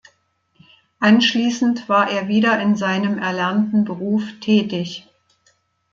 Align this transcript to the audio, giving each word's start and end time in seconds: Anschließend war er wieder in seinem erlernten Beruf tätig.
Anschließend 0.99 1.87
war 1.87 2.09
er 2.09 2.27
wieder 2.27 2.59
in 2.59 2.75
seinem 2.75 3.19
erlernten 3.19 3.85
Beruf 3.85 4.23
tätig. 4.39 5.05